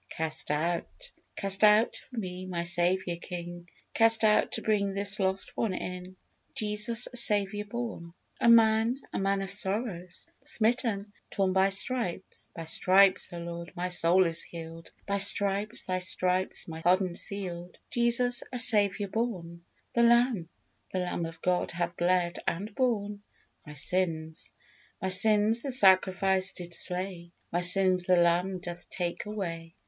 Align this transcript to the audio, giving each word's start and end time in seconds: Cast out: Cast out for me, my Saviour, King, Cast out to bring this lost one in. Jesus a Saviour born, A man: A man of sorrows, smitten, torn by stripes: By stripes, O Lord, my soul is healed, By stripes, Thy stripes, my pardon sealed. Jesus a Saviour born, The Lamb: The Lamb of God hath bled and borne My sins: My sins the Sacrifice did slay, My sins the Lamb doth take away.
Cast 0.09 0.49
out: 0.49 1.11
Cast 1.35 1.63
out 1.63 1.95
for 1.97 2.17
me, 2.17 2.47
my 2.47 2.63
Saviour, 2.63 3.17
King, 3.17 3.69
Cast 3.93 4.23
out 4.23 4.53
to 4.53 4.63
bring 4.63 4.95
this 4.95 5.19
lost 5.19 5.55
one 5.55 5.75
in. 5.75 6.15
Jesus 6.55 7.07
a 7.13 7.15
Saviour 7.15 7.67
born, 7.67 8.15
A 8.39 8.49
man: 8.49 8.99
A 9.13 9.19
man 9.19 9.43
of 9.43 9.51
sorrows, 9.51 10.25
smitten, 10.41 11.13
torn 11.29 11.53
by 11.53 11.69
stripes: 11.69 12.49
By 12.55 12.63
stripes, 12.63 13.31
O 13.31 13.37
Lord, 13.37 13.73
my 13.75 13.89
soul 13.89 14.25
is 14.25 14.41
healed, 14.41 14.89
By 15.05 15.19
stripes, 15.19 15.83
Thy 15.83 15.99
stripes, 15.99 16.67
my 16.67 16.81
pardon 16.81 17.13
sealed. 17.13 17.77
Jesus 17.91 18.41
a 18.51 18.57
Saviour 18.57 19.07
born, 19.07 19.63
The 19.93 20.01
Lamb: 20.01 20.49
The 20.91 20.99
Lamb 21.01 21.27
of 21.27 21.43
God 21.43 21.69
hath 21.73 21.95
bled 21.95 22.39
and 22.47 22.73
borne 22.73 23.21
My 23.67 23.73
sins: 23.73 24.51
My 24.99 25.09
sins 25.09 25.61
the 25.61 25.71
Sacrifice 25.71 26.53
did 26.53 26.73
slay, 26.73 27.33
My 27.51 27.61
sins 27.61 28.05
the 28.05 28.17
Lamb 28.17 28.57
doth 28.57 28.89
take 28.89 29.27
away. 29.27 29.75